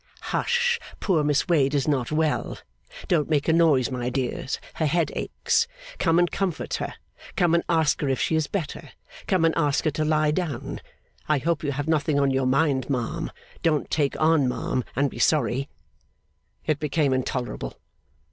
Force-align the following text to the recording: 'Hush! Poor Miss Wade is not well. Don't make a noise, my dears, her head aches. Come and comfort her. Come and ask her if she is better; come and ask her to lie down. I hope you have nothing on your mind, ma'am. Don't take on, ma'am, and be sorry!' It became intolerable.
'Hush! 0.33 0.79
Poor 0.99 1.23
Miss 1.23 1.47
Wade 1.47 1.75
is 1.75 1.87
not 1.87 2.11
well. 2.11 2.57
Don't 3.07 3.29
make 3.29 3.47
a 3.47 3.53
noise, 3.53 3.91
my 3.91 4.09
dears, 4.09 4.59
her 4.73 4.87
head 4.87 5.11
aches. 5.15 5.67
Come 5.99 6.17
and 6.17 6.31
comfort 6.31 6.73
her. 6.81 6.95
Come 7.35 7.53
and 7.53 7.63
ask 7.69 8.01
her 8.01 8.09
if 8.09 8.19
she 8.19 8.35
is 8.35 8.47
better; 8.47 8.89
come 9.27 9.45
and 9.45 9.53
ask 9.55 9.85
her 9.85 9.91
to 9.91 10.03
lie 10.03 10.31
down. 10.31 10.81
I 11.29 11.37
hope 11.37 11.63
you 11.63 11.71
have 11.73 11.87
nothing 11.87 12.19
on 12.19 12.31
your 12.31 12.47
mind, 12.47 12.89
ma'am. 12.89 13.29
Don't 13.61 13.91
take 13.91 14.19
on, 14.19 14.47
ma'am, 14.49 14.83
and 14.95 15.07
be 15.11 15.19
sorry!' 15.19 15.69
It 16.65 16.79
became 16.79 17.13
intolerable. 17.13 17.77